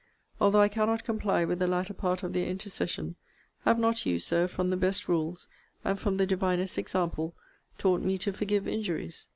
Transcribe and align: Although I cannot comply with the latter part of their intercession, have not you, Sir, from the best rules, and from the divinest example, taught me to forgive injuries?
Although 0.39 0.61
I 0.61 0.67
cannot 0.67 1.03
comply 1.03 1.45
with 1.45 1.59
the 1.59 1.67
latter 1.67 1.93
part 1.93 2.23
of 2.23 2.33
their 2.33 2.47
intercession, 2.47 3.17
have 3.65 3.77
not 3.77 4.03
you, 4.03 4.17
Sir, 4.17 4.47
from 4.47 4.71
the 4.71 4.75
best 4.75 5.07
rules, 5.07 5.47
and 5.85 5.99
from 5.99 6.17
the 6.17 6.25
divinest 6.25 6.79
example, 6.79 7.35
taught 7.77 8.01
me 8.01 8.17
to 8.17 8.33
forgive 8.33 8.67
injuries? 8.67 9.27